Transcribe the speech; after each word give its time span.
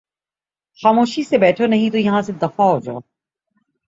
خاموشی 0.79 1.23
سے 1.23 1.37
بیٹھو 1.37 1.65
نہیں 1.65 1.89
تو 1.89 1.97
یہاں 1.97 2.21
سے 2.21 2.31
دفعہ 2.41 2.65
ہو 2.65 2.79
جاؤ 2.79 2.99